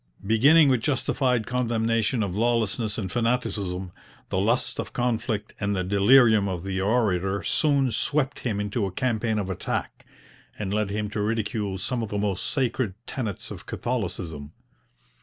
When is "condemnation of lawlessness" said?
1.45-2.97